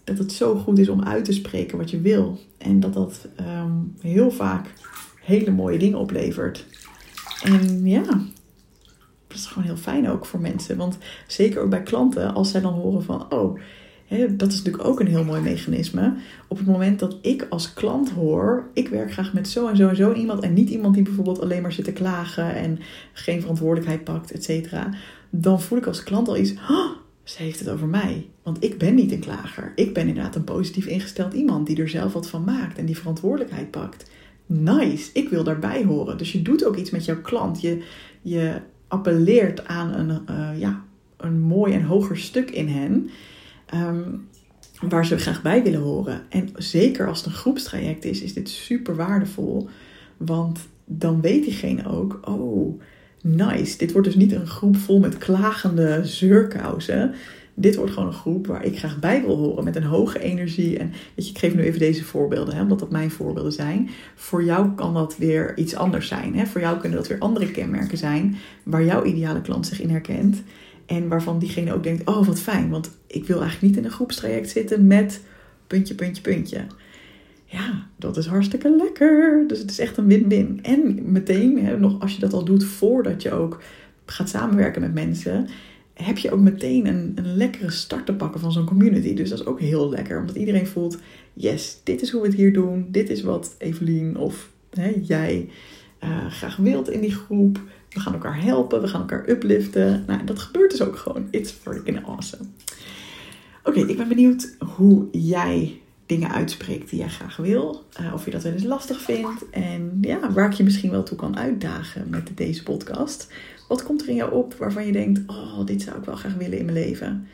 dat 0.03 0.17
het 0.17 0.31
zo 0.31 0.55
goed 0.55 0.79
is 0.79 0.89
om 0.89 1.03
uit 1.03 1.25
te 1.25 1.33
spreken 1.33 1.77
wat 1.77 1.91
je 1.91 2.01
wil. 2.01 2.39
En 2.57 2.79
dat 2.79 2.93
dat 2.93 3.27
um, 3.39 3.95
heel 4.01 4.31
vaak 4.31 4.73
hele 5.21 5.51
mooie 5.51 5.77
dingen 5.79 5.99
oplevert. 5.99 6.65
En 7.43 7.87
ja, 7.87 8.03
dat 9.27 9.37
is 9.37 9.45
gewoon 9.45 9.63
heel 9.63 9.77
fijn 9.77 10.09
ook 10.09 10.25
voor 10.25 10.39
mensen. 10.39 10.77
Want 10.77 10.97
zeker 11.27 11.61
ook 11.61 11.69
bij 11.69 11.83
klanten, 11.83 12.33
als 12.33 12.51
zij 12.51 12.61
dan 12.61 12.73
horen 12.73 13.03
van, 13.03 13.33
oh, 13.33 13.59
dat 14.37 14.51
is 14.51 14.57
natuurlijk 14.57 14.83
ook 14.83 14.99
een 14.99 15.07
heel 15.07 15.23
mooi 15.23 15.41
mechanisme. 15.41 16.13
Op 16.47 16.57
het 16.57 16.67
moment 16.67 16.99
dat 16.99 17.17
ik 17.21 17.47
als 17.49 17.73
klant 17.73 18.09
hoor, 18.09 18.67
ik 18.73 18.87
werk 18.87 19.11
graag 19.11 19.33
met 19.33 19.47
zo 19.47 19.67
en 19.67 19.77
zo 19.77 19.87
en 19.87 19.95
zo 19.95 20.13
iemand 20.13 20.43
en 20.43 20.53
niet 20.53 20.69
iemand 20.69 20.93
die 20.93 21.03
bijvoorbeeld 21.03 21.41
alleen 21.41 21.61
maar 21.61 21.71
zit 21.71 21.85
te 21.85 21.91
klagen 21.93 22.55
en 22.55 22.79
geen 23.13 23.41
verantwoordelijkheid 23.41 24.03
pakt, 24.03 24.31
et 24.31 24.43
cetera. 24.43 24.93
Dan 25.29 25.61
voel 25.61 25.77
ik 25.77 25.87
als 25.87 26.03
klant 26.03 26.27
al 26.27 26.37
iets, 26.37 26.53
oh, 26.69 26.89
ze 27.23 27.43
heeft 27.43 27.59
het 27.59 27.69
over 27.69 27.87
mij. 27.87 28.25
Want 28.43 28.63
ik 28.63 28.77
ben 28.77 28.95
niet 28.95 29.11
een 29.11 29.19
klager. 29.19 29.71
Ik 29.75 29.93
ben 29.93 30.07
inderdaad 30.07 30.35
een 30.35 30.43
positief 30.43 30.85
ingesteld 30.85 31.33
iemand 31.33 31.67
die 31.67 31.81
er 31.81 31.89
zelf 31.89 32.13
wat 32.13 32.29
van 32.29 32.43
maakt 32.43 32.77
en 32.77 32.85
die 32.85 32.97
verantwoordelijkheid 32.97 33.71
pakt. 33.71 34.11
Nice, 34.45 35.09
ik 35.13 35.29
wil 35.29 35.43
daarbij 35.43 35.83
horen. 35.83 36.17
Dus 36.17 36.31
je 36.31 36.41
doet 36.41 36.65
ook 36.65 36.75
iets 36.75 36.89
met 36.89 37.05
jouw 37.05 37.21
klant. 37.21 37.61
Je, 37.61 37.83
je 38.21 38.61
appelleert 38.87 39.67
aan 39.67 39.93
een, 39.93 40.21
uh, 40.29 40.59
ja, 40.59 40.83
een 41.17 41.39
mooi 41.39 41.73
en 41.73 41.83
hoger 41.83 42.17
stuk 42.17 42.51
in 42.51 42.67
hen. 42.67 43.09
Um, 43.73 44.27
waar 44.89 45.05
ze 45.05 45.17
graag 45.17 45.41
bij 45.41 45.63
willen 45.63 45.81
horen. 45.81 46.21
En 46.29 46.49
zeker 46.55 47.07
als 47.07 47.17
het 47.17 47.27
een 47.27 47.33
groepstraject 47.33 48.05
is, 48.05 48.21
is 48.21 48.33
dit 48.33 48.49
super 48.49 48.95
waardevol. 48.95 49.69
Want 50.17 50.59
dan 50.85 51.21
weet 51.21 51.43
diegene 51.43 51.89
ook, 51.89 52.19
oh, 52.23 52.81
nice. 53.21 53.77
Dit 53.77 53.91
wordt 53.91 54.07
dus 54.07 54.15
niet 54.15 54.31
een 54.31 54.47
groep 54.47 54.77
vol 54.77 54.99
met 54.99 55.17
klagende 55.17 55.99
zeurkousen. 56.03 57.13
Dit 57.53 57.75
wordt 57.75 57.91
gewoon 57.91 58.07
een 58.07 58.13
groep 58.13 58.47
waar 58.47 58.65
ik 58.65 58.77
graag 58.77 58.99
bij 58.99 59.21
wil 59.21 59.37
horen 59.37 59.63
met 59.63 59.75
een 59.75 59.83
hoge 59.83 60.19
energie. 60.19 60.77
En 60.77 60.91
weet 61.15 61.25
je, 61.25 61.31
ik 61.31 61.37
geef 61.37 61.55
nu 61.55 61.61
even 61.61 61.79
deze 61.79 62.03
voorbeelden, 62.03 62.55
hè, 62.55 62.61
omdat 62.61 62.79
dat 62.79 62.91
mijn 62.91 63.11
voorbeelden 63.11 63.51
zijn. 63.51 63.89
Voor 64.15 64.43
jou 64.43 64.71
kan 64.75 64.93
dat 64.93 65.17
weer 65.17 65.57
iets 65.57 65.75
anders 65.75 66.07
zijn. 66.07 66.35
Hè? 66.35 66.45
Voor 66.45 66.61
jou 66.61 66.79
kunnen 66.79 66.97
dat 66.97 67.07
weer 67.07 67.19
andere 67.19 67.51
kenmerken 67.51 67.97
zijn 67.97 68.35
waar 68.63 68.83
jouw 68.83 69.03
ideale 69.03 69.41
klant 69.41 69.67
zich 69.67 69.81
in 69.81 69.89
herkent. 69.89 70.43
En 70.93 71.07
waarvan 71.07 71.39
diegene 71.39 71.73
ook 71.73 71.83
denkt: 71.83 72.07
oh 72.07 72.27
wat 72.27 72.39
fijn, 72.39 72.69
want 72.69 72.91
ik 73.07 73.25
wil 73.25 73.41
eigenlijk 73.41 73.67
niet 73.73 73.77
in 73.77 73.85
een 73.85 73.95
groepstraject 73.95 74.49
zitten 74.49 74.87
met 74.87 75.21
puntje, 75.67 75.95
puntje, 75.95 76.21
puntje. 76.21 76.65
Ja, 77.45 77.87
dat 77.97 78.17
is 78.17 78.25
hartstikke 78.25 78.75
lekker. 78.75 79.43
Dus 79.47 79.59
het 79.59 79.71
is 79.71 79.79
echt 79.79 79.97
een 79.97 80.07
win-win. 80.07 80.59
En 80.61 81.11
meteen, 81.11 81.65
hè, 81.65 81.79
nog 81.79 82.01
als 82.01 82.13
je 82.13 82.19
dat 82.19 82.33
al 82.33 82.45
doet 82.45 82.63
voordat 82.63 83.21
je 83.21 83.31
ook 83.31 83.61
gaat 84.05 84.29
samenwerken 84.29 84.81
met 84.81 84.93
mensen, 84.93 85.47
heb 85.93 86.17
je 86.17 86.31
ook 86.31 86.39
meteen 86.39 86.87
een, 86.87 87.11
een 87.15 87.37
lekkere 87.37 87.71
start 87.71 88.05
te 88.05 88.13
pakken 88.13 88.39
van 88.39 88.51
zo'n 88.51 88.65
community. 88.65 89.13
Dus 89.13 89.29
dat 89.29 89.39
is 89.39 89.45
ook 89.45 89.59
heel 89.59 89.89
lekker, 89.89 90.19
omdat 90.19 90.35
iedereen 90.35 90.67
voelt: 90.67 90.97
yes, 91.33 91.79
dit 91.83 92.01
is 92.01 92.11
hoe 92.11 92.21
we 92.21 92.27
het 92.27 92.35
hier 92.35 92.53
doen. 92.53 92.87
Dit 92.91 93.09
is 93.09 93.21
wat 93.21 93.55
Evelien 93.57 94.17
of 94.17 94.49
hè, 94.69 94.93
jij 95.01 95.49
uh, 96.03 96.25
graag 96.29 96.55
wilt 96.55 96.89
in 96.89 97.01
die 97.01 97.13
groep. 97.15 97.59
We 97.93 97.99
gaan 97.99 98.13
elkaar 98.13 98.41
helpen, 98.41 98.81
we 98.81 98.87
gaan 98.87 98.99
elkaar 98.99 99.29
upliften. 99.29 100.03
Nou, 100.07 100.23
dat 100.23 100.39
gebeurt 100.39 100.71
dus 100.71 100.81
ook 100.81 100.95
gewoon. 100.95 101.27
It's 101.29 101.51
freaking 101.51 102.05
awesome. 102.05 102.43
Oké, 103.63 103.79
ik 103.79 103.97
ben 103.97 104.07
benieuwd 104.07 104.55
hoe 104.75 105.07
jij 105.11 105.81
dingen 106.05 106.31
uitspreekt 106.31 106.89
die 106.89 106.99
jij 106.99 107.09
graag 107.09 107.37
wil. 107.37 107.83
Uh, 108.01 108.13
of 108.13 108.25
je 108.25 108.31
dat 108.31 108.43
wel 108.43 108.51
eens 108.51 108.63
lastig 108.63 109.01
vindt. 109.01 109.49
En 109.49 109.97
ja, 110.01 110.31
waar 110.31 110.49
ik 110.49 110.53
je 110.53 110.63
misschien 110.63 110.91
wel 110.91 111.03
toe 111.03 111.17
kan 111.17 111.37
uitdagen 111.37 112.09
met 112.09 112.31
deze 112.35 112.63
podcast. 112.63 113.27
Wat 113.67 113.83
komt 113.83 114.01
er 114.01 114.09
in 114.09 114.15
jou 114.15 114.33
op 114.33 114.53
waarvan 114.53 114.85
je 114.85 114.91
denkt: 114.91 115.21
Oh, 115.27 115.65
dit 115.65 115.81
zou 115.81 115.97
ik 115.97 116.05
wel 116.05 116.15
graag 116.15 116.35
willen 116.35 116.57
in 116.57 116.65
mijn 116.65 116.77
leven? 116.77 117.27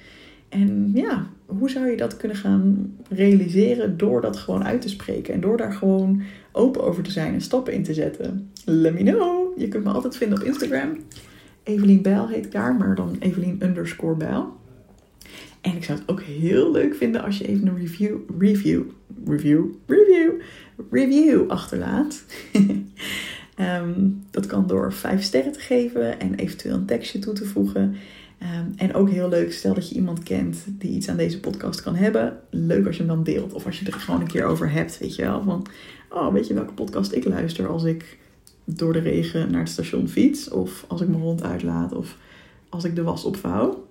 En 0.50 0.92
ja, 0.94 1.28
hoe 1.46 1.70
zou 1.70 1.88
je 1.88 1.98
dat 1.98 2.18
kunnen 2.18 2.38
gaan 2.38 2.96
realiseren 3.10 3.98
door 3.98 4.22
dat 4.22 4.38
gewoon 4.38 4.63
uit 4.63 4.82
te 4.82 4.89
spreken 4.89 5.34
en 5.34 5.42
door 5.42 5.58
daar 5.58 5.74
gewoon 5.74 6.22
open 6.51 6.84
over 6.84 7.04
te 7.04 7.12
zijn 7.12 7.34
en 7.34 7.42
stappen 7.42 7.74
in 7.74 7.84
te 7.84 7.94
zetten? 7.94 8.51
Let 8.66 8.94
me 8.94 9.04
know. 9.04 9.38
Je 9.60 9.68
kunt 9.68 9.84
me 9.84 9.92
altijd 9.92 10.18
vinden 10.18 10.39
op 10.39 10.46
Instagram. 10.46 10.98
Evelien 11.63 12.01
Bijl 12.01 12.28
heet 12.28 12.46
ik 12.46 12.51
daar, 12.51 12.75
maar 12.75 12.96
dan 12.96 13.16
Evelien 13.20 13.63
underscore. 13.63 14.48
En 15.62 15.75
ik 15.75 15.84
zou 15.84 16.00
het 16.00 16.10
ook 16.10 16.22
heel 16.22 16.72
leuk 16.72 16.96
vinden 16.96 17.24
als 17.24 17.38
je 17.38 17.48
even 17.48 17.68
een 17.68 17.78
review, 17.78 18.18
review, 18.39 18.82
review, 19.25 19.66
review, 19.88 20.32
review 20.92 21.50
achterlaat. 21.50 22.24
um, 23.60 24.24
dat 24.32 24.46
kan 24.46 24.68
door 24.68 24.94
vijf 24.94 25.24
sterren 25.24 25.51
te 25.51 25.60
geven 25.60 26.20
en 26.20 26.36
eventueel 26.36 26.75
een 26.75 26.86
tekstje 26.86 27.20
toe 27.20 27.34
te 27.34 27.46
voegen. 27.46 27.96
Um, 28.42 28.74
en 28.75 28.94
ook 28.94 29.10
heel 29.10 29.30
leuk, 29.30 29.54
stel 29.54 29.74
dat 29.74 29.89
je 29.89 29.96
iemand 29.96 30.24
kent 30.24 30.63
die 30.68 30.92
iets 30.92 31.10
aan 31.10 31.18
deze 31.18 31.39
podcast 31.39 31.82
kan 31.82 31.96
hebben. 31.96 32.39
Leuk 32.50 32.86
als 32.86 32.98
je 32.98 33.04
hem 33.04 33.16
dan 33.16 33.24
deelt. 33.24 33.54
Of 33.54 33.66
als 33.66 33.80
je 33.80 33.86
er 33.86 33.94
gewoon 33.94 34.22
een 34.22 34.28
keer 34.28 34.46
over 34.46 34.72
hebt, 34.72 34.98
weet 34.98 35.16
je 35.16 35.22
wel. 35.22 35.44
Van, 35.44 35.66
oh, 36.10 36.34
weet 36.34 36.48
je 36.48 36.54
welke 36.54 36.74
podcast 36.74 37.12
ik 37.12 37.25
luister 37.25 37.68
als 37.68 37.84
ik 37.84 38.18
door 38.76 38.94
de 38.94 39.00
regen 39.00 39.52
naar 39.52 39.62
het 39.62 39.70
station 39.70 40.08
fiets. 40.08 40.50
Of 40.50 40.86
als 40.88 41.02
ik 41.02 41.08
mijn 41.08 41.22
hond 41.22 41.44
uitlaat. 41.44 41.94
Of 41.94 42.18
als 42.70 42.84
ik 42.84 42.96
de 42.96 43.04
was 43.04 43.24
opvouw 43.24 43.88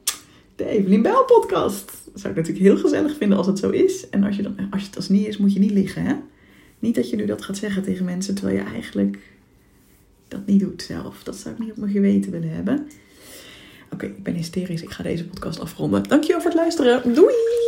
de 0.58 0.66
Evelien 0.66 1.02
Bijl 1.02 1.24
podcast. 1.24 1.86
Dat 1.86 2.20
zou 2.20 2.32
ik 2.32 2.38
natuurlijk 2.38 2.66
heel 2.66 2.78
gezellig 2.78 3.16
vinden 3.16 3.38
als 3.38 3.46
het 3.46 3.58
zo 3.58 3.70
is. 3.70 4.08
En 4.08 4.24
als, 4.24 4.36
je 4.36 4.42
dan, 4.42 4.56
als 4.70 4.82
het 4.82 4.96
als 4.96 5.08
niet 5.08 5.26
is, 5.26 5.36
moet 5.36 5.52
je 5.52 5.58
niet 5.58 5.70
liggen. 5.70 6.02
Hè? 6.02 6.14
Niet 6.78 6.94
dat 6.94 7.10
je 7.10 7.16
nu 7.16 7.26
dat 7.26 7.42
gaat 7.42 7.56
zeggen 7.56 7.82
tegen 7.82 8.04
mensen 8.04 8.34
terwijl 8.34 8.56
je 8.56 8.64
eigenlijk 8.64 9.18
dat 10.28 10.46
niet 10.46 10.60
doet 10.60 10.82
zelf. 10.82 11.22
Dat 11.22 11.36
zou 11.36 11.54
ik 11.54 11.60
niet 11.60 11.70
op 11.70 11.76
mijn 11.76 11.92
geweten 11.92 12.30
willen 12.30 12.50
hebben. 12.50 12.88
Oké, 13.92 14.06
ik 14.06 14.22
ben 14.22 14.34
hysterisch. 14.34 14.82
Ik 14.82 14.90
ga 14.90 15.02
deze 15.02 15.26
podcast 15.26 15.60
afronden. 15.60 16.02
Dankjewel 16.02 16.40
voor 16.40 16.50
het 16.50 16.60
luisteren. 16.60 17.14
Doei! 17.14 17.67